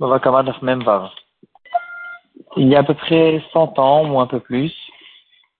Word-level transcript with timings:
Il 0.00 0.06
y 2.68 2.74
a 2.74 2.78
à 2.78 2.82
peu 2.82 2.94
près 2.94 3.42
100 3.52 3.78
ans 3.78 4.10
ou 4.10 4.20
un 4.20 4.26
peu 4.26 4.40
plus, 4.40 4.74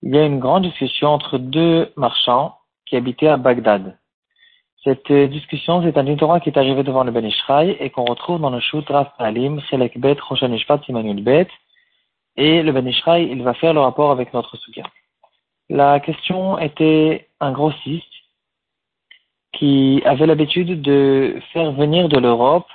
il 0.02 0.14
y 0.14 0.18
a 0.18 0.24
une 0.24 0.40
grande 0.40 0.64
discussion 0.64 1.08
entre 1.08 1.38
deux 1.38 1.92
marchands 1.96 2.56
qui 2.86 2.96
habitaient 2.96 3.28
à 3.28 3.36
Bagdad. 3.36 3.98
Cette 4.82 5.10
discussion, 5.10 5.82
c'est 5.82 5.96
un 5.96 6.16
Torah 6.16 6.40
qui 6.40 6.50
est 6.50 6.58
arrivé 6.58 6.82
devant 6.82 7.04
le 7.04 7.10
Ben 7.10 7.24
Ishraï 7.24 7.76
et 7.80 7.90
qu'on 7.90 8.04
retrouve 8.04 8.40
dans 8.40 8.50
le 8.50 8.60
Shut 8.60 8.86
Rav 8.88 9.10
Alim, 9.18 9.60
Chelek 9.70 9.98
Bet, 9.98 10.18
Roshanishpat, 10.20 10.84
Simanul 10.84 11.22
Bet. 11.22 11.48
Et 12.36 12.62
le 12.62 12.72
Ben 12.72 12.86
Ishraï, 12.86 13.28
il 13.30 13.42
va 13.42 13.54
faire 13.54 13.72
le 13.72 13.80
rapport 13.80 14.10
avec 14.10 14.34
notre 14.34 14.56
soutien. 14.58 14.84
La 15.70 16.00
question 16.00 16.58
était 16.58 17.28
un 17.40 17.52
grossiste 17.52 18.04
qui 19.52 20.02
avait 20.04 20.26
l'habitude 20.26 20.82
de 20.82 21.40
faire 21.52 21.72
venir 21.72 22.08
de 22.08 22.18
l'Europe 22.18 22.66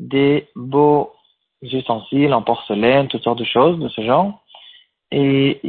des 0.00 0.48
beaux 0.56 1.12
ustensiles 1.62 2.32
en 2.32 2.42
porcelaine, 2.42 3.06
toutes 3.08 3.22
sortes 3.22 3.38
de 3.38 3.44
choses 3.44 3.78
de 3.78 3.88
ce 3.88 4.00
genre. 4.00 4.42
Et, 5.12 5.60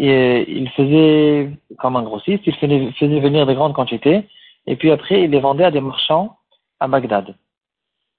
il 0.47 0.69
faisait, 0.69 1.51
comme 1.79 1.95
un 1.95 2.03
grossiste, 2.03 2.43
il 2.45 2.55
faisait, 2.55 3.19
venir 3.19 3.45
de 3.45 3.53
grandes 3.53 3.73
quantités, 3.73 4.23
et 4.67 4.75
puis 4.75 4.91
après, 4.91 5.23
il 5.23 5.31
les 5.31 5.39
vendait 5.39 5.65
à 5.65 5.71
des 5.71 5.81
marchands 5.81 6.37
à 6.79 6.87
Bagdad. 6.87 7.35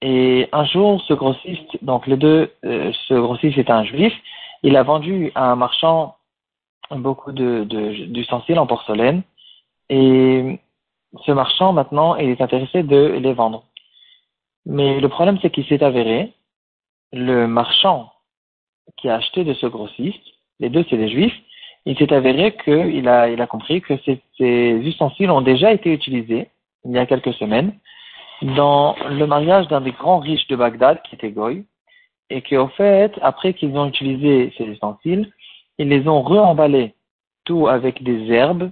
Et 0.01 0.49
un 0.51 0.65
jour, 0.65 1.01
ce 1.07 1.13
grossiste, 1.13 1.81
donc 1.81 2.07
les 2.07 2.17
deux, 2.17 2.51
euh, 2.65 2.91
ce 3.07 3.13
grossiste 3.13 3.57
était 3.57 3.71
un 3.71 3.85
juif, 3.85 4.13
il 4.61 4.75
a 4.75 4.83
vendu 4.83 5.31
à 5.33 5.51
un 5.51 5.55
marchand 5.55 6.15
beaucoup 6.91 7.31
de, 7.31 7.63
d'ustensiles 8.07 8.59
en 8.59 8.67
porcelaine, 8.67 9.23
et 9.89 10.59
ce 11.25 11.31
marchand, 11.31 11.73
maintenant, 11.73 12.15
il 12.17 12.29
est 12.29 12.41
intéressé 12.41 12.83
de 12.83 13.17
les 13.19 13.33
vendre. 13.33 13.63
Mais 14.65 14.99
le 14.99 15.09
problème, 15.09 15.37
c'est 15.41 15.49
qu'il 15.49 15.65
s'est 15.65 15.83
avéré, 15.83 16.33
le 17.11 17.47
marchand 17.47 18.11
qui 18.97 19.09
a 19.09 19.15
acheté 19.15 19.43
de 19.43 19.53
ce 19.53 19.67
grossiste, 19.67 20.23
les 20.59 20.69
deux 20.69 20.85
c'est 20.89 20.97
des 20.97 21.09
juifs, 21.09 21.35
il 21.85 21.97
s'est 21.97 22.13
avéré 22.13 22.55
qu'il 22.63 23.07
a, 23.07 23.29
il 23.29 23.41
a 23.41 23.47
compris 23.47 23.81
que 23.81 23.93
ces, 24.05 24.21
ustensiles 24.39 25.31
ont 25.31 25.41
déjà 25.41 25.73
été 25.73 25.91
utilisés 25.91 26.49
il 26.85 26.91
y 26.91 26.97
a 26.97 27.05
quelques 27.05 27.33
semaines 27.33 27.73
dans 28.41 28.95
le 29.09 29.25
mariage 29.25 29.67
d'un 29.67 29.81
des 29.81 29.91
grands 29.91 30.19
riches 30.19 30.47
de 30.47 30.55
Bagdad 30.55 31.01
qui 31.03 31.15
était 31.15 31.31
Goy, 31.31 31.65
et 32.29 32.41
qu'au 32.41 32.67
fait, 32.69 33.13
après 33.21 33.53
qu'ils 33.53 33.77
ont 33.77 33.87
utilisé 33.87 34.53
ces 34.57 34.65
ustensiles, 34.65 35.31
ils 35.77 35.87
les 35.87 36.07
ont 36.07 36.21
re-emballés 36.21 36.93
tout 37.45 37.67
avec 37.67 38.03
des 38.03 38.31
herbes. 38.31 38.71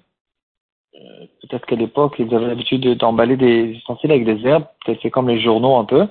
Euh, 0.96 1.26
peut-être 1.42 1.66
qu'à 1.66 1.76
l'époque, 1.76 2.16
ils 2.20 2.34
avaient 2.36 2.48
l'habitude 2.48 2.86
d'emballer 2.98 3.38
des 3.38 3.64
ustensiles 3.64 4.12
avec 4.12 4.26
des 4.26 4.46
herbes, 4.46 4.66
peut-être 4.86 5.00
c'est 5.02 5.10
comme 5.10 5.30
les 5.30 5.40
journaux 5.40 5.78
un 5.78 5.86
peu, 5.86 6.08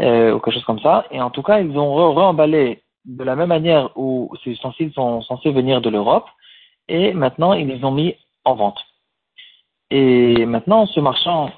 euh, 0.00 0.34
ou 0.34 0.40
quelque 0.40 0.54
chose 0.54 0.64
comme 0.64 0.80
ça. 0.80 1.06
Et 1.10 1.20
en 1.20 1.30
tout 1.30 1.42
cas, 1.42 1.60
ils 1.60 1.78
ont 1.78 1.94
re-emballé 1.94 2.82
de 3.04 3.24
la 3.24 3.36
même 3.36 3.48
manière 3.48 3.90
où 3.96 4.32
ces 4.42 4.50
ustensiles 4.50 4.92
sont 4.92 5.22
censés 5.22 5.50
venir 5.50 5.80
de 5.80 5.90
l'Europe, 5.90 6.26
et 6.88 7.12
maintenant 7.12 7.52
ils 7.52 7.66
les 7.66 7.84
ont 7.84 7.92
mis 7.92 8.16
en 8.44 8.54
vente. 8.54 8.78
Et 9.90 10.46
maintenant, 10.46 10.86
ce 10.86 11.00
marchand, 11.00 11.50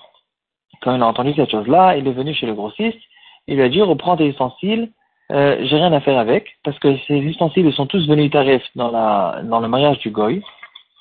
quand 0.83 0.95
il 0.95 1.03
a 1.03 1.06
entendu 1.06 1.33
cette 1.34 1.51
chose-là, 1.51 1.97
il 1.97 2.06
est 2.08 2.12
venu 2.12 2.34
chez 2.34 2.47
le 2.47 2.55
grossiste, 2.55 2.98
il 3.47 3.56
lui 3.56 3.62
a 3.62 3.69
dit, 3.69 3.81
reprends 3.83 4.17
tes 4.17 4.27
ustensiles, 4.27 4.91
euh, 5.33 5.58
j'ai 5.62 5.77
rien 5.77 5.92
à 5.92 6.01
faire 6.01 6.19
avec, 6.19 6.48
parce 6.64 6.79
que 6.79 6.97
ces 7.06 7.17
ustensiles 7.17 7.73
sont 7.73 7.86
tous 7.86 8.06
venus 8.06 8.31
tarifs 8.31 8.69
dans, 8.75 8.91
la, 8.91 9.41
dans 9.45 9.61
le 9.61 9.69
mariage 9.69 9.98
du 10.01 10.11
goy, 10.11 10.42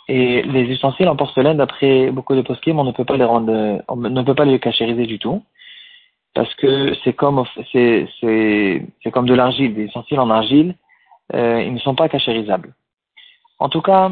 et 0.08 0.42
les 0.42 0.64
ustensiles 0.64 1.08
en 1.08 1.16
porcelaine, 1.16 1.58
d'après 1.58 2.12
beaucoup 2.12 2.36
de 2.36 2.42
poskim, 2.42 2.78
on 2.80 2.84
ne 2.84 2.92
peut 2.92 3.06
pas 3.06 3.18
les 3.18 3.24
rendre, 3.24 3.82
on 3.88 3.96
ne 3.96 4.22
peut 4.22 4.36
pas 4.36 4.46
les 4.46 4.60
cachériser 4.60 5.06
du 5.06 5.20
tout. 5.20 5.44
Parce 6.34 6.54
que 6.56 6.94
c'est 7.04 7.14
comme 7.14 7.44
c'est 7.72 8.08
c'est 8.20 8.86
c'est 9.02 9.12
comme 9.12 9.28
de 9.28 9.36
l'argile, 9.36 9.76
des 9.76 9.86
ustensiles 9.86 10.20
en 10.20 10.30
argile, 10.30 10.76
euh, 11.34 11.62
ils 11.62 11.74
ne 11.74 11.80
sont 11.80 11.96
pas 11.96 12.10
cachérisables. 12.10 12.74
En 13.60 13.70
tout 13.70 13.82
cas, 13.82 14.12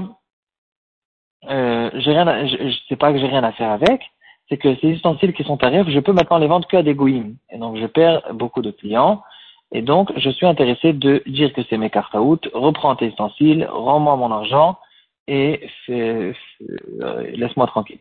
euh, 1.50 1.90
j'ai 1.96 2.12
rien, 2.12 2.46
je, 2.46 2.78
sais 2.88 2.96
pas 2.96 3.12
que 3.12 3.20
j'ai 3.20 3.28
rien 3.28 3.44
à 3.44 3.52
faire 3.52 3.72
avec, 3.72 4.02
c'est 4.48 4.58
que 4.58 4.76
ces 4.76 4.90
ustensiles 4.90 5.34
qui 5.34 5.44
sont 5.44 5.58
tarifs, 5.58 5.90
je 5.90 6.00
peux 6.00 6.14
maintenant 6.14 6.38
les 6.38 6.48
vendre 6.48 6.68
que 6.68 6.78
à 6.78 6.84
des 6.84 6.94
goïms, 6.94 7.36
et 7.50 7.58
donc 7.58 7.78
je 7.78 7.88
perds 7.88 8.22
beaucoup 8.34 8.62
de 8.62 8.70
clients, 8.70 9.24
et 9.72 9.82
donc 9.82 10.12
je 10.16 10.30
suis 10.30 10.46
intéressé 10.46 10.94
de 10.94 11.24
dire 11.26 11.52
que 11.54 11.64
c'est 11.70 11.78
mes 11.78 11.90
cartes 11.90 12.14
à 12.14 12.22
out, 12.22 12.48
reprends 12.54 12.96
tes 12.96 13.08
ustensiles, 13.08 13.68
rends-moi 13.72 14.16
mon 14.16 14.32
argent 14.32 14.78
et 15.32 15.62
laisse-moi 17.36 17.68
tranquille. 17.68 18.00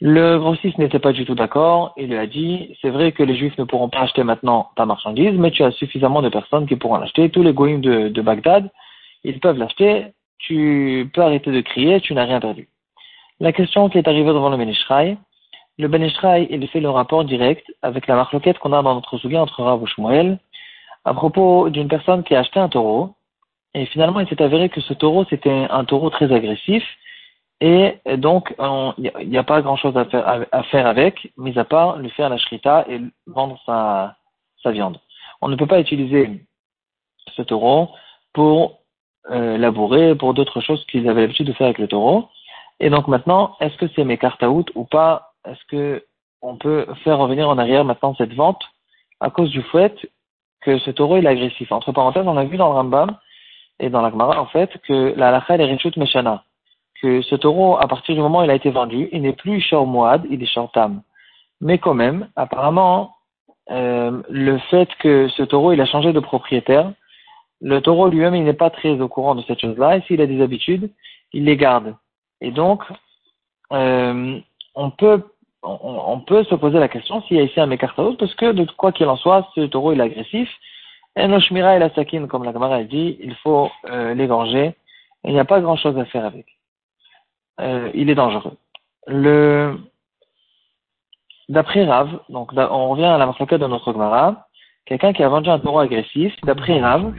Le 0.00 0.38
grossiste 0.38 0.78
n'était 0.78 0.98
pas 0.98 1.12
du 1.12 1.24
tout 1.24 1.34
d'accord. 1.34 1.92
Il 1.96 2.08
lui 2.08 2.18
a 2.18 2.26
dit, 2.26 2.76
c'est 2.80 2.90
vrai 2.90 3.12
que 3.12 3.22
les 3.22 3.36
juifs 3.36 3.56
ne 3.58 3.64
pourront 3.64 3.88
pas 3.88 4.00
acheter 4.00 4.24
maintenant 4.24 4.70
ta 4.76 4.84
marchandise, 4.86 5.32
mais 5.38 5.50
tu 5.50 5.62
as 5.62 5.70
suffisamment 5.72 6.22
de 6.22 6.28
personnes 6.28 6.66
qui 6.66 6.76
pourront 6.76 6.96
l'acheter. 6.96 7.30
Tous 7.30 7.42
les 7.42 7.52
goïms 7.52 7.80
de, 7.80 8.20
Bagdad, 8.20 8.70
ils 9.24 9.40
peuvent 9.40 9.58
l'acheter. 9.58 10.06
Tu 10.38 11.10
peux 11.14 11.22
arrêter 11.22 11.50
de 11.50 11.60
crier, 11.60 12.00
tu 12.00 12.14
n'as 12.14 12.24
rien 12.24 12.40
perdu. 12.40 12.68
La 13.40 13.52
question 13.52 13.88
qui 13.88 13.98
est 13.98 14.08
arrivée 14.08 14.28
devant 14.28 14.50
le 14.50 14.56
Benishraï, 14.56 15.16
le 15.78 15.88
Benishraï, 15.88 16.46
il 16.50 16.66
fait 16.68 16.80
le 16.80 16.90
rapport 16.90 17.24
direct 17.24 17.66
avec 17.82 18.06
la 18.06 18.16
marloquette 18.16 18.58
qu'on 18.58 18.72
a 18.72 18.82
dans 18.82 18.94
notre 18.94 19.18
souvenir 19.18 19.40
entre 19.40 19.62
Rav 19.62 19.82
et 20.12 20.36
à 21.04 21.14
propos 21.14 21.70
d'une 21.70 21.88
personne 21.88 22.22
qui 22.22 22.34
a 22.34 22.40
acheté 22.40 22.58
un 22.58 22.68
taureau, 22.68 23.14
et 23.76 23.86
finalement 23.86 24.20
il 24.20 24.28
s'est 24.28 24.42
avéré 24.42 24.68
que 24.68 24.80
ce 24.80 24.94
taureau 24.94 25.24
c'était 25.30 25.66
un 25.70 25.84
taureau 25.84 26.10
très 26.10 26.32
agressif, 26.32 26.82
et 27.60 27.94
donc, 28.18 28.54
il 28.98 29.28
n'y 29.28 29.38
a, 29.38 29.42
pas 29.42 29.62
grand-chose 29.62 29.96
à 29.96 30.04
faire, 30.04 30.86
avec, 30.86 31.32
mis 31.38 31.58
à 31.58 31.64
part 31.64 31.96
lui 31.98 32.10
faire 32.10 32.28
la 32.28 32.36
shrita 32.36 32.84
et 32.88 33.00
vendre 33.26 33.58
sa, 33.64 34.16
viande. 34.72 35.00
On 35.40 35.48
ne 35.48 35.54
peut 35.54 35.68
pas 35.68 35.78
utiliser 35.78 36.44
ce 37.36 37.42
taureau 37.42 37.90
pour 38.32 38.80
euh, 39.30 39.56
labourer, 39.56 40.16
pour 40.16 40.34
d'autres 40.34 40.60
choses 40.60 40.84
qu'ils 40.86 41.08
avaient 41.08 41.20
l'habitude 41.20 41.46
de 41.46 41.52
faire 41.52 41.68
avec 41.68 41.78
le 41.78 41.86
taureau. 41.86 42.28
Et 42.80 42.90
donc 42.90 43.06
maintenant, 43.06 43.56
est-ce 43.60 43.76
que 43.76 43.86
c'est 43.94 44.02
mes 44.02 44.18
cartes 44.18 44.42
out 44.42 44.68
ou 44.74 44.84
pas? 44.84 45.34
Est-ce 45.46 45.64
que 45.68 46.04
on 46.42 46.56
peut 46.56 46.86
faire 47.04 47.18
revenir 47.18 47.48
en 47.48 47.58
arrière 47.58 47.84
maintenant 47.84 48.16
cette 48.16 48.34
vente 48.34 48.62
à 49.20 49.30
cause 49.30 49.50
du 49.50 49.62
fait 49.62 49.94
que 50.62 50.78
ce 50.80 50.90
taureau 50.90 51.16
est 51.16 51.26
agressif? 51.26 51.70
Entre 51.70 51.92
parenthèses, 51.92 52.26
on 52.26 52.36
a 52.36 52.44
vu 52.44 52.56
dans 52.56 52.70
le 52.70 52.74
Rambam 52.74 53.16
et 53.78 53.90
dans 53.90 54.02
la 54.02 54.10
Gemara 54.10 54.40
en 54.40 54.46
fait 54.46 54.70
que 54.86 55.14
la 55.16 55.36
est 55.36 55.72
rechut 55.72 55.96
meshana 55.96 56.42
que 57.02 57.22
ce 57.22 57.34
taureau, 57.34 57.76
à 57.78 57.86
partir 57.88 58.14
du 58.14 58.20
moment 58.20 58.40
où 58.40 58.44
il 58.44 58.50
a 58.50 58.54
été 58.54 58.70
vendu, 58.70 59.08
il 59.12 59.22
n'est 59.22 59.32
plus 59.32 59.60
short 59.60 59.86
moad, 59.86 60.22
il 60.30 60.42
est 60.42 60.46
short 60.46 60.72
tam. 60.72 61.02
Mais 61.60 61.78
quand 61.78 61.94
même, 61.94 62.28
apparemment, 62.36 63.12
euh, 63.70 64.22
le 64.28 64.58
fait 64.70 64.88
que 64.98 65.28
ce 65.28 65.42
taureau, 65.42 65.72
il 65.72 65.80
a 65.80 65.86
changé 65.86 66.12
de 66.12 66.20
propriétaire, 66.20 66.92
le 67.60 67.80
taureau 67.80 68.08
lui-même, 68.08 68.34
il 68.34 68.44
n'est 68.44 68.52
pas 68.52 68.70
très 68.70 69.00
au 69.00 69.08
courant 69.08 69.34
de 69.34 69.42
cette 69.42 69.60
chose-là, 69.60 69.96
et 69.96 70.02
s'il 70.02 70.20
a 70.20 70.26
des 70.26 70.42
habitudes, 70.42 70.90
il 71.32 71.44
les 71.44 71.56
garde. 71.56 71.94
Et 72.40 72.50
donc, 72.50 72.82
euh, 73.72 74.38
on 74.74 74.90
peut 74.90 75.22
on, 75.62 76.20
peut 76.20 76.44
se 76.44 76.54
poser 76.54 76.78
la 76.78 76.86
question 76.86 77.22
s'il 77.22 77.38
y 77.38 77.40
a 77.40 77.42
ici 77.42 77.60
un 77.60 77.66
mécartaos, 77.66 78.14
parce 78.14 78.34
que 78.36 78.52
de 78.52 78.70
quoi 78.76 78.92
qu'il 78.92 79.06
en 79.06 79.16
soit, 79.16 79.48
ce 79.56 79.62
taureau 79.62 79.92
il 79.92 80.00
est 80.00 80.04
agressif. 80.04 80.48
Et 81.16 81.26
Noshmira 81.26 81.76
et 81.76 81.78
la 81.78 81.90
sakine, 81.94 82.28
comme 82.28 82.44
la 82.44 82.52
Gemara 82.52 82.82
dit, 82.84 83.16
il 83.20 83.34
faut 83.36 83.70
euh, 83.88 84.14
l'égorger. 84.14 84.74
Il 85.24 85.32
n'y 85.32 85.40
a 85.40 85.44
pas 85.44 85.60
grand 85.60 85.76
chose 85.76 85.98
à 85.98 86.04
faire 86.04 86.26
avec. 86.26 86.46
Euh, 87.60 87.90
il 87.94 88.10
est 88.10 88.14
dangereux. 88.14 88.56
Le, 89.06 89.78
d'après 91.48 91.84
Rav, 91.84 92.20
donc 92.28 92.52
on 92.52 92.90
revient 92.90 93.04
à 93.04 93.18
la 93.18 93.26
massacre 93.26 93.56
de 93.56 93.66
notre 93.66 93.92
Gemara, 93.92 94.46
quelqu'un 94.84 95.14
qui 95.14 95.22
a 95.22 95.28
vendu 95.28 95.48
un 95.48 95.58
taureau 95.58 95.78
agressif, 95.78 96.34
d'après 96.42 96.80
Rav, 96.80 97.14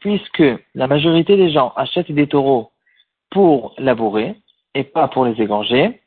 puisque 0.00 0.42
la 0.74 0.88
majorité 0.88 1.36
des 1.36 1.50
gens 1.50 1.72
achètent 1.76 2.10
des 2.10 2.26
taureaux 2.26 2.72
pour 3.30 3.74
labourer 3.78 4.34
et 4.74 4.82
pas 4.82 5.06
pour 5.06 5.24
les 5.24 5.40
égorger, 5.40 6.00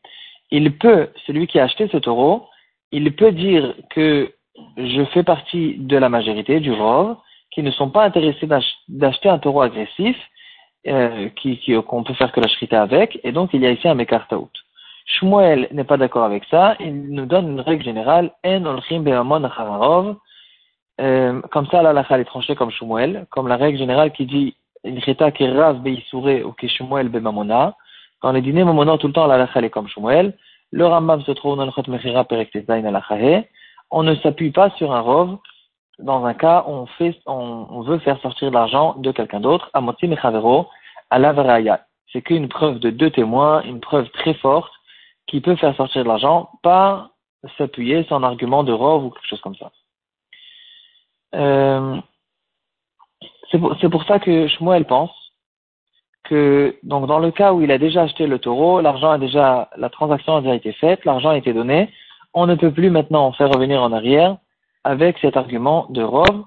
il 0.52 0.78
peut, 0.78 1.10
celui 1.26 1.48
qui 1.48 1.60
a 1.60 1.64
acheté 1.64 1.88
ce 1.88 1.98
taureau, 1.98 2.48
il 2.92 3.16
peut 3.16 3.32
dire 3.32 3.76
que 3.92 4.34
je 4.78 5.04
fais 5.06 5.24
partie 5.24 5.76
de 5.78 5.98
la 5.98 6.10
majorité 6.10 6.60
du 6.60 6.72
rov 6.72 7.18
qui 7.52 7.64
ne 7.64 7.72
sont 7.72 7.90
pas 7.90 8.04
intéressés 8.04 8.48
d'acheter 8.88 9.30
un 9.30 9.40
taureau 9.40 9.62
agressif 9.62 10.18
euh, 10.88 11.30
qui, 11.30 11.60
qu'on 11.88 12.04
peut 12.04 12.14
faire 12.14 12.32
que 12.32 12.40
la 12.40 12.48
shrita 12.48 12.82
avec, 12.82 13.20
et 13.24 13.32
donc 13.32 13.50
il 13.54 13.62
y 13.62 13.66
a 13.66 13.72
ici 13.72 13.88
un 13.88 13.96
mekartaout. 13.96 14.52
Shmuel 15.06 15.68
n'est 15.72 15.84
pas 15.84 15.98
d'accord 15.98 16.26
avec 16.26 16.44
ça, 16.46 16.76
il 16.80 17.10
nous 17.10 17.26
donne 17.26 17.50
une 17.50 17.62
règle 17.62 17.84
générale, 17.84 18.32
euh, 21.00 21.42
comme 21.52 21.68
ça, 21.68 21.82
la 21.82 22.20
est 22.20 22.26
tranchée 22.26 22.56
comme 22.56 22.72
Shmuel, 22.72 23.26
comme 23.30 23.48
la 23.48 23.58
règle 23.58 23.78
générale 23.78 24.12
qui 24.12 24.26
dit, 24.26 24.56
une 24.84 25.02
chita 25.02 25.32
qui 25.32 25.48
rav 25.48 25.82
be'isure 25.82 26.46
ou 26.46 26.54
quand 28.20 28.32
les 28.32 28.42
dîners 28.42 28.64
mamona 28.64 28.98
tout 28.98 29.08
le 29.08 29.14
temps, 29.14 29.28
la 29.28 29.38
lacha 29.38 29.62
est 29.62 29.70
comme 29.70 29.88
Shmuel, 29.88 30.34
le 30.72 30.86
Rambam 30.86 31.22
se 31.22 31.32
trouve 31.32 31.56
dans 31.58 31.66
le 31.66 31.72
chot 31.72 31.84
mechira 31.88 32.26
perek 32.26 32.52
on 33.92 34.04
ne 34.04 34.16
s'appuie 34.16 34.52
pas 34.52 34.70
sur 34.72 34.94
un 34.94 35.02
rov, 35.02 35.38
dans 36.00 36.26
un 36.26 36.34
cas 36.34 36.64
on, 36.68 36.86
on, 37.26 37.82
veut 37.82 38.00
faire 38.00 38.20
sortir 38.22 38.52
l'argent 38.52 38.96
de 38.98 39.12
quelqu'un 39.12 39.40
d'autre, 39.40 39.70
à 39.74 39.82
Mechavero, 39.82 40.68
à 41.10 41.20
la 41.20 41.80
C'est 42.12 42.22
qu'une 42.22 42.50
preuve 42.50 42.80
de 42.80 42.90
deux 42.90 43.10
témoins, 43.10 43.64
une 43.64 43.80
preuve 43.80 44.10
très 44.10 44.34
forte, 44.36 44.72
qui 45.28 45.42
peut 45.42 45.56
faire 45.56 45.76
sortir 45.76 46.06
l'argent, 46.06 46.50
pas 46.64 47.12
s'appuyer 47.58 48.04
sur 48.04 48.16
un 48.16 48.24
argument 48.24 48.64
de 48.64 48.74
rove 48.74 49.06
ou 49.06 49.10
quelque 49.10 49.28
chose 49.28 49.42
comme 49.42 49.56
ça. 49.56 49.72
Euh, 51.36 51.98
C'est 53.52 53.60
pour, 53.60 53.78
pour, 53.78 54.04
ça 54.06 54.20
que 54.20 54.48
Shmuel 54.48 54.86
pense 54.86 55.12
que, 56.24 56.78
donc, 56.84 57.08
dans 57.08 57.20
le 57.20 57.32
cas 57.32 57.54
où 57.54 57.62
il 57.62 57.72
a 57.72 57.78
déjà 57.78 58.04
acheté 58.04 58.28
le 58.28 58.40
taureau, 58.40 58.82
l'argent 58.82 59.12
a 59.12 59.18
déjà, 59.18 59.70
la 59.78 59.90
transaction 59.90 60.38
a 60.38 60.42
déjà 60.42 60.56
été 60.56 60.74
faite, 60.74 61.06
l'argent 61.06 61.30
a 61.30 61.38
été 61.38 61.54
donné, 61.54 61.90
on 62.38 62.46
ne 62.46 62.56
peut 62.56 62.72
plus 62.72 62.92
maintenant 62.92 63.32
faire 63.32 63.50
revenir 63.50 63.82
en 63.82 63.92
arrière 63.92 64.38
avec 64.84 65.18
cet 65.20 65.36
argument 65.38 65.88
de 65.90 66.04
Rov. 66.04 66.44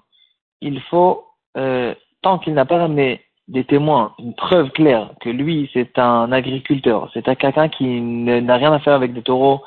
Il 0.60 0.80
faut, 0.82 1.24
euh, 1.56 1.94
tant 2.22 2.38
qu'il 2.38 2.54
n'a 2.54 2.64
pas 2.64 2.78
ramené 2.78 3.22
des 3.48 3.64
témoins, 3.64 4.14
une 4.20 4.34
preuve 4.34 4.70
claire 4.70 5.10
que 5.20 5.28
lui, 5.28 5.68
c'est 5.72 5.98
un 5.98 6.30
agriculteur, 6.30 7.10
c'est 7.12 7.28
un 7.28 7.34
quelqu'un 7.34 7.68
qui 7.68 8.00
n'a 8.00 8.56
rien 8.56 8.72
à 8.72 8.78
faire 8.78 8.94
avec 8.94 9.12
des 9.12 9.22
taureaux, 9.22 9.62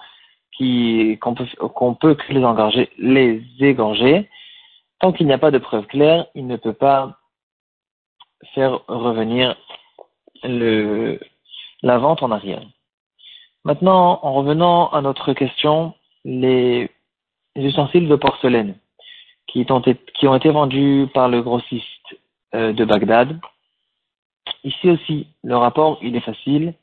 qu'on 1.19 1.95
peut 1.99 2.15
les 2.97 3.41
égorger. 3.59 4.29
Tant 4.99 5.11
qu'il 5.11 5.27
n'y 5.27 5.33
a 5.33 5.37
pas 5.37 5.51
de 5.51 5.57
preuve 5.57 5.87
claire, 5.87 6.27
il 6.35 6.47
ne 6.47 6.55
peut 6.55 6.73
pas 6.73 7.17
faire 8.53 8.79
revenir 8.87 9.57
la 11.81 11.97
vente 11.97 12.23
en 12.23 12.31
arrière. 12.31 12.63
Maintenant, 13.65 14.19
en 14.23 14.33
revenant 14.33 14.89
à 14.91 15.01
notre 15.01 15.33
question, 15.33 15.93
les 16.25 16.89
ustensiles 17.55 18.07
de 18.07 18.15
porcelaine 18.15 18.75
qui 19.47 19.65
ont, 19.69 19.81
été, 20.35 20.49
vendus 20.49 21.07
par 21.13 21.29
le 21.29 21.41
grossiste 21.41 21.85
euh, 22.55 22.73
de 22.73 22.85
Bagdad. 22.85 23.39
Ici 24.63 24.89
aussi, 24.89 25.27
le 25.43 25.55
rapport, 25.55 25.99
il 26.01 26.15
est 26.15 26.21
facile. 26.21 26.73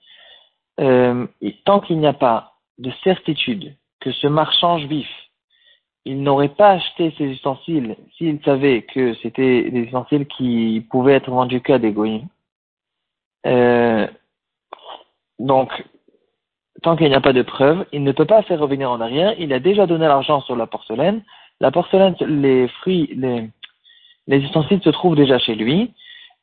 Euh, 0.78 1.26
tant 1.64 1.80
qu'il 1.80 1.98
n'y 1.98 2.06
a 2.06 2.12
pas 2.12 2.54
de 2.78 2.90
certitude 3.02 3.74
que 4.00 4.12
ce 4.12 4.26
marchand 4.26 4.78
juif, 4.78 5.08
il 6.04 6.22
n'aurait 6.22 6.48
pas 6.48 6.70
acheté 6.70 7.12
ces 7.18 7.24
ustensiles 7.24 7.96
s'il 8.16 8.42
savait 8.42 8.82
que 8.82 9.14
c'était 9.14 9.70
des 9.70 9.80
ustensiles 9.80 10.26
qui 10.26 10.86
pouvaient 10.90 11.14
être 11.14 11.30
vendus 11.30 11.60
qu'à 11.60 11.78
des 11.78 11.92
goïms. 11.92 12.28
Euh, 13.46 14.06
donc, 15.38 15.70
tant 16.82 16.96
qu'il 16.96 17.08
n'y 17.08 17.14
a 17.14 17.20
pas 17.20 17.32
de 17.32 17.42
preuve, 17.42 17.86
il 17.92 18.02
ne 18.02 18.12
peut 18.12 18.24
pas 18.24 18.42
faire 18.42 18.60
revenir 18.60 18.90
en 18.90 19.00
arrière. 19.00 19.34
Il 19.38 19.52
a 19.52 19.60
déjà 19.60 19.86
donné 19.86 20.06
l'argent 20.06 20.40
sur 20.42 20.56
la 20.56 20.66
porcelaine. 20.66 21.22
La 21.60 21.70
porcelaine, 21.70 22.16
les 22.20 22.68
fruits, 22.68 23.10
les, 23.16 23.48
les 24.26 24.38
ustensiles 24.38 24.82
se 24.82 24.90
trouvent 24.90 25.16
déjà 25.16 25.38
chez 25.38 25.54
lui. 25.54 25.92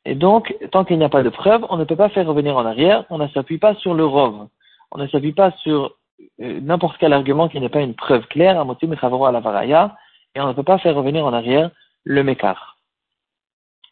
Et 0.04 0.14
donc, 0.14 0.54
tant 0.70 0.84
qu'il 0.84 0.98
n'y 0.98 1.04
a 1.04 1.08
pas 1.08 1.22
de 1.22 1.28
preuve, 1.28 1.66
on 1.70 1.76
ne 1.76 1.84
peut 1.84 1.96
pas 1.96 2.08
faire 2.08 2.26
revenir 2.26 2.56
en 2.56 2.64
arrière. 2.64 3.04
On 3.10 3.18
ne 3.18 3.28
s'appuie 3.28 3.58
pas 3.58 3.74
sur 3.76 3.94
le 3.94 4.04
rov. 4.04 4.48
On 4.92 4.98
ne 4.98 5.06
s'appuie 5.08 5.32
pas 5.32 5.50
sur 5.62 5.92
euh, 6.40 6.60
n'importe 6.60 6.96
quel 6.98 7.12
argument 7.12 7.48
qui 7.48 7.60
n'est 7.60 7.68
pas 7.68 7.80
une 7.80 7.94
preuve 7.94 8.26
claire, 8.28 8.60
un 8.60 8.64
motif 8.64 8.90
à 9.02 9.32
la 9.32 9.40
varaya, 9.40 9.96
et 10.34 10.40
on 10.40 10.48
ne 10.48 10.52
peut 10.52 10.62
pas 10.62 10.78
faire 10.78 10.94
revenir 10.94 11.24
en 11.24 11.32
arrière 11.32 11.70
le 12.04 12.22
mécar. 12.22 12.76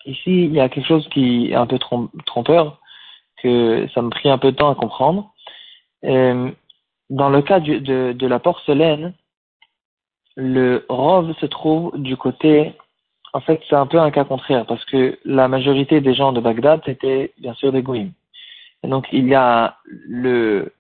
Ici, 0.05 0.45
il 0.45 0.53
y 0.53 0.61
a 0.61 0.69
quelque 0.69 0.87
chose 0.87 1.09
qui 1.09 1.51
est 1.51 1.55
un 1.55 1.67
peu 1.67 1.79
trompeur, 2.25 2.79
que 3.43 3.89
ça 3.95 4.03
me 4.03 4.11
prit 4.11 4.29
un 4.29 4.39
peu 4.39 4.53
de 4.53 4.57
temps 4.57 4.71
à 4.71 4.75
comprendre. 4.75 5.33
Euh, 6.05 6.51
dans 7.11 7.29
le 7.29 7.43
cas 7.43 7.61
de, 7.61 8.27
la 8.27 8.39
porcelaine, 8.39 9.15
le 10.37 10.85
rov 10.89 11.35
se 11.39 11.47
trouve 11.47 11.93
du 11.97 12.17
côté, 12.17 12.75
en 13.33 13.41
fait 13.41 13.61
c'est 13.69 13.77
un 13.77 13.87
peu 13.87 13.99
un 13.99 14.11
cas 14.11 14.25
contraire 14.25 14.67
parce 14.67 14.85
que 14.87 15.19
la 15.25 15.49
majorité 15.49 16.01
des 16.01 16.15
gens 16.15 16.33
de 16.33 16.41
Bagdad 16.41 16.83
étaient 16.87 17.33
bien 17.39 17.55
sûr 17.55 17.73
des 17.73 17.83
goïms. 17.83 18.13
Donc 18.83 19.07
il 19.13 19.27
y 19.27 19.35
a 19.35 19.79
le, 19.87 20.73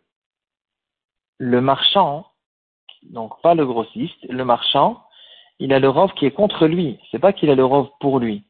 marchand, 1.40 2.26
donc 3.10 3.40
pas 3.40 3.54
le 3.54 3.64
grossiste, 3.64 4.26
le 4.28 4.44
marchand, 4.44 5.02
il 5.58 5.72
a 5.72 5.78
le 5.78 5.88
rov 5.88 6.12
qui 6.14 6.26
est 6.26 6.32
contre 6.32 6.66
lui. 6.66 6.98
C'est 7.10 7.18
pas 7.18 7.32
qu'il 7.32 7.50
a 7.50 7.54
le 7.54 7.64
rov 7.64 7.88
pour 8.00 8.18
lui. 8.18 8.42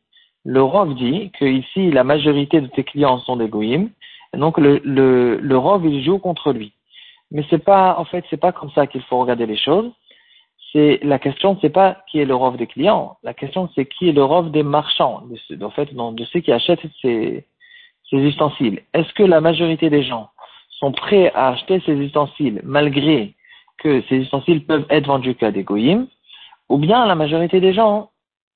Le 0.44 0.62
rov 0.62 0.94
dit 0.94 1.30
que 1.38 1.44
ici 1.44 1.90
la 1.90 2.04
majorité 2.04 2.60
de 2.60 2.66
tes 2.68 2.84
clients 2.84 3.18
sont 3.20 3.36
des 3.36 3.48
goïms 3.48 3.90
donc 4.36 4.58
le, 4.58 4.80
le, 4.84 5.36
le 5.36 5.58
rov, 5.58 5.84
il 5.86 6.02
joue 6.04 6.18
contre 6.18 6.52
lui. 6.52 6.72
Mais 7.30 7.44
c'est 7.50 7.64
pas, 7.64 7.96
en 7.98 8.04
fait, 8.04 8.24
c'est 8.30 8.36
pas 8.36 8.52
comme 8.52 8.70
ça 8.70 8.86
qu'il 8.86 9.02
faut 9.02 9.18
regarder 9.18 9.46
les 9.46 9.56
choses. 9.56 9.90
C'est 10.72 11.00
la 11.02 11.18
question, 11.18 11.58
c'est 11.60 11.70
pas 11.70 11.98
qui 12.08 12.20
est 12.20 12.24
le 12.24 12.34
rov 12.34 12.56
des 12.56 12.66
clients. 12.66 13.16
La 13.22 13.34
question, 13.34 13.68
c'est 13.74 13.86
qui 13.86 14.08
est 14.08 14.12
le 14.12 14.24
rov 14.24 14.50
des 14.50 14.62
marchands, 14.62 15.22
de, 15.50 15.64
en 15.64 15.70
fait, 15.70 15.92
de 15.94 16.24
ceux 16.24 16.40
qui 16.40 16.52
achètent 16.52 16.86
ces, 17.02 17.46
ces 18.10 18.16
ustensiles. 18.16 18.82
Est-ce 18.94 19.12
que 19.14 19.22
la 19.22 19.40
majorité 19.40 19.90
des 19.90 20.02
gens 20.02 20.28
sont 20.78 20.92
prêts 20.92 21.32
à 21.34 21.48
acheter 21.48 21.80
ces 21.86 21.94
ustensiles 21.94 22.60
malgré 22.64 23.34
que 23.78 24.02
ces 24.08 24.16
ustensiles 24.18 24.64
peuvent 24.64 24.86
être 24.90 25.06
vendus 25.06 25.34
qu'à 25.34 25.50
des 25.50 25.62
goyim, 25.62 26.06
ou 26.68 26.78
bien 26.78 27.06
la 27.06 27.14
majorité 27.14 27.60
des 27.60 27.72
gens 27.72 28.10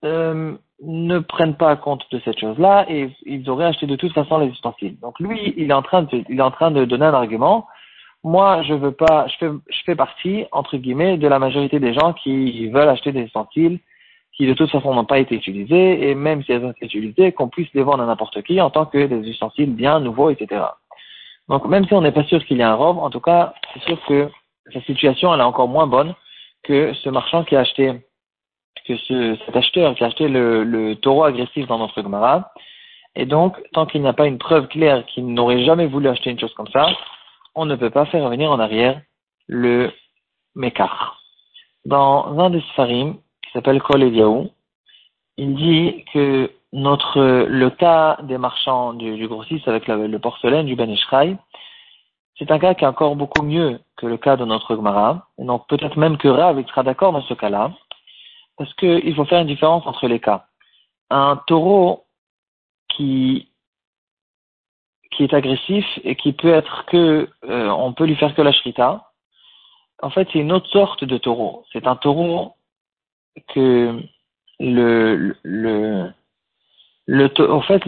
euh, 0.05 0.57
ne 0.83 1.19
prennent 1.19 1.57
pas 1.57 1.77
compte 1.77 2.05
de 2.11 2.21
cette 2.25 2.39
chose-là 2.39 2.87
et 2.89 3.11
ils 3.27 3.49
auraient 3.51 3.67
acheté 3.67 3.87
de 3.87 3.97
toute 3.97 4.13
façon 4.13 4.39
les 4.39 4.49
ustensiles. 4.49 4.99
Donc 5.01 5.21
lui, 5.21 5.55
il 5.57 5.71
est 5.71 5.75
en 5.75 5.83
train 5.83 6.03
de, 6.03 6.25
il 6.29 6.39
est 6.39 6.43
en 6.43 6.51
train 6.51 6.71
de 6.71 6.85
donner 6.85 7.07
un 7.07 7.15
argument. 7.15 7.67
Moi, 8.25 8.63
je 8.63 8.75
veux 8.75 8.93
pas, 8.93 9.27
je 9.29 9.37
fais, 9.39 9.51
je 9.69 9.79
fais 9.85 9.97
partie, 9.97 10.45
entre 10.53 10.77
guillemets, 10.77 11.17
de 11.19 11.29
la 11.29 11.39
majorité 11.39 11.81
des 11.81 11.95
gens 11.95 12.13
qui 12.13 12.69
veulent 12.69 12.89
acheter 12.89 13.13
des 13.13 13.23
ustensiles 13.23 13.79
qui 14.41 14.47
de 14.47 14.55
toute 14.55 14.71
façon 14.71 14.95
n'ont 14.95 15.05
pas 15.05 15.19
été 15.19 15.35
utilisés 15.35 16.09
et 16.09 16.15
même 16.15 16.43
si 16.43 16.53
elles 16.53 16.65
ont 16.65 16.71
été 16.71 16.87
utilisées, 16.87 17.33
qu'on 17.33 17.49
puisse 17.49 17.69
les 17.75 17.83
vendre 17.83 18.03
à 18.03 18.07
n'importe 18.07 18.41
qui 18.43 18.59
en 18.59 18.71
tant 18.71 18.87
que 18.87 19.07
des 19.07 19.29
ustensiles 19.29 19.75
bien 19.75 20.01
nouveaux, 20.01 20.31
etc. 20.31 20.63
Donc 21.51 21.67
même 21.67 21.85
si 21.87 21.93
on 21.93 22.01
n'est 22.01 22.11
pas 22.11 22.25
sûr 22.25 22.43
qu'il 22.47 22.57
y 22.57 22.61
ait 22.61 22.65
un 22.65 22.75
robe, 22.75 22.97
en 22.97 23.11
tout 23.11 23.21
cas, 23.21 23.53
c'est 23.75 23.83
sûr 23.83 23.99
que 24.07 24.31
sa 24.73 24.81
situation, 24.83 25.35
elle 25.35 25.41
est 25.41 25.45
encore 25.45 25.69
moins 25.69 25.87
bonne 25.87 26.15
que 26.63 26.95
ce 26.95 27.11
marchand 27.11 27.45
qui 27.45 27.55
a 27.55 27.61
acheté 27.61 28.01
que 28.87 28.97
ce, 28.97 29.37
cet 29.47 29.57
acheteur 29.57 29.95
qui 29.95 30.05
a 30.05 30.09
acheté 30.09 30.29
le, 30.29 30.95
taureau 30.95 31.25
agressif 31.25 31.67
dans 31.67 31.79
notre 31.79 32.03
Gemara. 32.03 32.53
Et 33.17 33.27
donc, 33.27 33.57
tant 33.73 33.87
qu'il 33.87 34.03
n'y 34.03 34.09
a 34.09 34.13
pas 34.13 34.27
une 34.27 34.39
preuve 34.39 34.69
claire 34.69 35.05
qu'il 35.07 35.27
n'aurait 35.27 35.65
jamais 35.65 35.87
voulu 35.87 36.09
acheter 36.09 36.31
une 36.31 36.39
chose 36.39 36.55
comme 36.55 36.69
ça, 36.69 36.89
on 37.55 37.65
ne 37.65 37.77
peut 37.77 37.91
pas 37.91 38.07
faire 38.07 38.25
revenir 38.25 38.51
en 38.51 38.61
arrière 38.61 39.01
le 39.49 39.91
Mekar. 40.55 41.21
Dans 41.85 42.39
un 42.39 42.51
des 42.51 42.61
Sfarim, 42.73 43.17
qui 43.43 43.51
s'appelle 43.53 43.83
Kol 43.83 44.03
il 45.37 45.55
dit 45.55 46.05
que 46.13 46.51
notre, 46.73 47.47
le 47.49 47.71
cas 47.71 48.19
des 48.23 48.39
marchands 48.39 48.93
du, 48.93 49.17
du 49.17 49.27
grossiste 49.27 49.67
avec 49.67 49.89
le 49.89 50.19
porcelaine 50.19 50.67
du 50.67 50.77
Ben 50.77 50.95
c'est 52.41 52.51
un 52.51 52.59
cas 52.59 52.73
qui 52.73 52.85
est 52.85 52.89
encore 52.89 53.17
beaucoup 53.17 53.43
mieux 53.43 53.81
que 53.99 54.07
le 54.07 54.17
cas 54.17 54.37
de 54.37 54.47
notre 54.47 54.75
Gemara. 54.75 55.27
Et 55.39 55.45
donc 55.45 55.67
peut-être 55.69 55.99
même 55.99 56.17
que 56.17 56.27
Rav 56.27 56.65
sera 56.69 56.83
d'accord 56.83 57.13
dans 57.13 57.23
ce 57.23 57.35
cas-là 57.35 57.71
parce 58.61 58.75
qu'il 58.75 59.15
faut 59.15 59.25
faire 59.25 59.41
une 59.41 59.47
différence 59.47 59.87
entre 59.87 60.07
les 60.07 60.21
cas. 60.21 60.45
Un 61.09 61.41
taureau 61.47 62.05
qui, 62.91 63.49
qui 65.11 65.23
est 65.23 65.33
agressif 65.33 65.87
et 66.05 66.15
qui 66.15 66.35
peut 66.35 66.53
être 66.53 66.85
que, 66.85 67.27
euh, 67.49 67.69
on 67.71 67.95
peut 67.95 68.05
lui 68.05 68.17
faire 68.17 68.35
que 68.35 68.43
la 68.43 68.53
shrita, 68.53 69.13
en 70.03 70.11
fait, 70.11 70.29
c'est 70.31 70.41
une 70.41 70.53
autre 70.53 70.69
sorte 70.69 71.05
de 71.05 71.17
taureau. 71.17 71.65
C'est 71.73 71.87
un 71.87 71.97
taureau 71.97 72.53
que 73.49 73.99
le, 74.59 75.35
le, 75.43 76.11
le, 77.07 77.51
en 77.51 77.63
fait, 77.63 77.83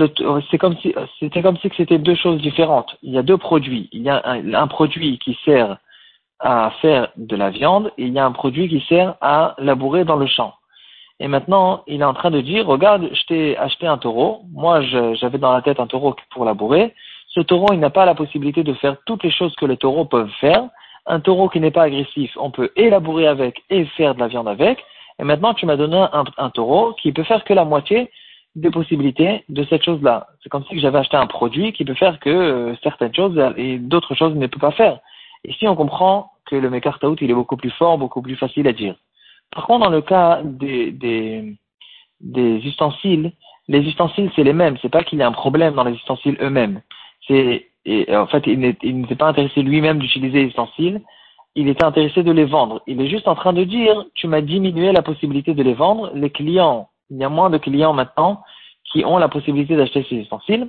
c'est 0.51 0.57
comme 0.57 0.79
si, 0.79 0.95
c'était 1.21 1.43
comme 1.43 1.59
si 1.59 1.71
c'était 1.77 1.99
deux 1.99 2.15
choses 2.15 2.41
différentes. 2.41 2.97
Il 3.03 3.13
y 3.13 3.19
a 3.19 3.23
deux 3.23 3.37
produits. 3.37 3.91
Il 3.93 4.01
y 4.01 4.09
a 4.09 4.23
un, 4.25 4.55
un, 4.55 4.69
produit 4.69 5.19
qui 5.19 5.39
sert 5.45 5.77
à 6.39 6.71
faire 6.81 7.13
de 7.19 7.37
la 7.37 7.51
viande 7.51 7.93
et 7.99 8.05
il 8.07 8.15
y 8.15 8.19
a 8.19 8.25
un 8.25 8.33
produit 8.33 8.71
qui 8.71 8.81
sert 8.89 9.17
à 9.21 9.55
labourer 9.59 10.07
dans 10.07 10.17
le 10.17 10.27
champ. 10.27 10.55
Et 11.23 11.29
maintenant, 11.29 11.85
il 11.87 12.01
est 12.01 12.05
en 12.05 12.15
train 12.15 12.33
de 12.33 12.41
dire, 12.41 12.67
regarde, 12.67 13.09
je 13.13 13.23
t'ai 13.27 13.57
acheté 13.57 13.87
un 13.87 13.97
taureau. 13.97 14.41
Moi, 14.53 14.81
j'avais 14.81 15.39
dans 15.39 15.53
la 15.53 15.63
tête 15.63 15.79
un 15.79 15.87
taureau 15.87 16.17
pour 16.31 16.45
labourer. 16.45 16.95
Ce 17.29 17.39
taureau, 17.39 17.69
il 17.73 17.79
n'a 17.79 17.91
pas 17.91 18.05
la 18.05 18.17
possibilité 18.17 18.65
de 18.65 18.75
faire 18.75 18.97
toutes 19.07 19.23
les 19.23 19.31
choses 19.31 19.55
que 19.55 19.65
les 19.65 19.77
taureaux 19.77 20.05
peuvent 20.05 20.33
faire. 20.41 20.65
Un 21.07 21.21
taureau 21.21 21.49
qui 21.49 21.61
n'est 21.61 21.71
pas 21.71 21.85
agressif, 21.85 22.37
on 22.41 22.51
peut 22.51 22.73
élaborer 22.75 23.29
avec 23.29 23.63
et 23.71 23.85
faire 23.97 24.17
de 24.17 24.21
la 24.21 24.27
viande 24.27 24.49
avec. 24.49 24.85
Et 25.21 25.23
maintenant, 25.23 25.55
tu 25.55 25.65
m'as 25.65 25.77
donné 25.77 26.05
un, 26.13 26.51
taureau 26.51 26.93
qui 26.95 27.13
peut 27.13 27.23
faire 27.23 27.45
que 27.45 27.55
la 27.55 27.65
moitié 27.65 28.11
des 28.57 28.71
possibilités 28.71 29.45
de 29.49 29.65
cette 29.71 29.85
chose-là. 29.85 30.27
C'est 30.43 30.49
comme 30.49 30.65
si 30.65 30.81
j'avais 30.81 30.99
acheté 30.99 31.17
un 31.17 31.29
produit 31.29 31.73
qui 31.73 31.85
peut 31.85 31.95
faire 31.95 32.19
que 32.19 32.31
euh, 32.31 32.75
certaines 32.83 33.15
choses 33.15 33.41
et 33.57 33.79
d'autres 33.79 34.17
choses 34.17 34.35
ne 34.35 34.49
peut 34.49 34.59
pas 34.59 34.73
faire. 34.73 34.99
Ici, 35.45 35.69
on 35.69 35.77
comprend 35.77 36.33
que 36.47 36.57
le 36.57 36.69
Mekartaout, 36.69 37.17
il 37.21 37.31
est 37.31 37.35
beaucoup 37.35 37.57
plus 37.57 37.71
fort, 37.71 37.97
beaucoup 37.97 38.23
plus 38.23 38.35
facile 38.35 38.67
à 38.67 38.73
dire. 38.73 38.97
Par 39.53 39.67
contre, 39.67 39.85
dans 39.85 39.91
le 39.91 40.01
cas 40.01 40.41
des, 40.43 40.91
des, 40.91 41.55
des 42.21 42.57
ustensiles, 42.67 43.33
les 43.69 43.81
ustensiles, 43.81 44.31
c'est 44.35 44.45
les 44.45 44.53
mêmes. 44.53 44.77
C'est 44.83 44.89
pas 44.89 45.05
qu'il 45.05 45.19
y 45.19 45.23
a 45.23 45.29
un 45.29 45.33
problème 45.33 45.75
dans 45.75 45.85
les 45.85 45.95
ustensiles 45.95 46.37
eux-mêmes. 46.41 46.81
C'est, 47.29 47.69
en 48.11 48.27
fait, 48.27 48.47
il 48.47 48.59
n'était 48.59 49.15
pas 49.15 49.29
intéressé 49.29 49.63
lui-même 49.63 49.99
d'utiliser 49.99 50.43
les 50.43 50.49
ustensiles. 50.49 51.03
Il 51.55 51.69
était 51.69 51.85
intéressé 51.85 52.23
de 52.23 52.33
les 52.33 52.47
vendre. 52.47 52.83
Il 52.87 53.01
est 53.01 53.09
juste 53.09 53.29
en 53.29 53.35
train 53.35 53.53
de 53.53 53.65
dire, 53.65 54.05
tu 54.15 54.27
m'as 54.27 54.41
diminué 54.41 54.91
la 54.93 55.03
possibilité 55.03 55.55
de 55.55 55.63
les 55.63 55.75
vendre. 55.75 56.11
Les 56.15 56.31
clients, 56.31 56.89
il 57.11 57.19
y 57.19 57.25
a 57.25 57.29
moins 57.29 57.51
de 57.51 57.59
clients 57.59 57.93
maintenant 57.93 58.43
qui 58.91 59.05
ont 59.05 59.19
la 59.19 59.29
possibilité 59.29 59.77
d'acheter 59.77 60.05
ces 60.09 60.17
ustensiles. 60.17 60.69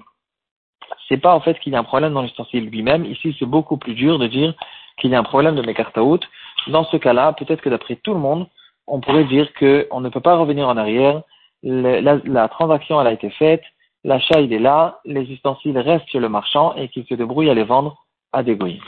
C'est 1.08 1.18
pas 1.18 1.34
en 1.34 1.40
fait 1.40 1.60
qu'il 1.60 1.74
y 1.74 1.76
a 1.76 1.80
un 1.80 1.84
problème 1.84 2.14
dans 2.14 2.22
l'ustensile 2.22 2.70
lui-même. 2.70 3.06
Ici, 3.06 3.36
c'est 3.40 3.46
beaucoup 3.46 3.78
plus 3.78 3.96
dur 3.96 4.20
de 4.20 4.28
dire 4.28 4.54
qu'il 4.98 5.12
y 5.12 5.16
a 5.16 5.20
un 5.20 5.24
problème 5.24 5.56
de 5.56 5.62
mes 5.62 5.74
cartes 5.74 5.98
out. 5.98 6.28
Dans 6.68 6.84
ce 6.86 6.98
cas-là, 6.98 7.34
peut-être 7.34 7.62
que 7.62 7.70
d'après 7.70 7.96
tout 7.96 8.14
le 8.14 8.20
monde, 8.20 8.48
on 8.88 9.00
pourrait 9.00 9.26
dire 9.26 9.52
qu'on 9.54 10.02
ne 10.02 10.10
peut 10.10 10.20
pas 10.20 10.36
revenir 10.36 10.68
en 10.68 10.78
arrière. 10.78 11.22
la, 11.64 12.48
transaction, 12.50 13.00
elle 13.00 13.08
a 13.08 13.14
été 13.14 13.30
faite. 13.32 13.64
l'achat 14.04 14.42
il 14.42 14.52
est 14.54 14.60
là, 14.60 15.00
les 15.06 15.24
ustensiles 15.32 15.78
restent 15.78 16.10
chez 16.10 16.20
le 16.20 16.30
marchand 16.30 16.76
et 16.76 16.90
qu'il 16.90 17.06
se 17.06 17.14
débrouille 17.14 17.50
à 17.50 17.54
les 17.54 17.64
vendre 17.64 18.06
à 18.32 18.44
des 18.44 18.56
goïs. 18.56 18.82